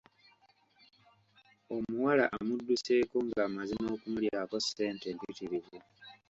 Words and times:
Omuwala 1.75 2.25
amudduseeko 2.37 3.17
ng'amaze 3.27 3.75
n'okumulyako 3.79 4.55
ssente 4.65 5.07
mpitirivu. 5.15 5.77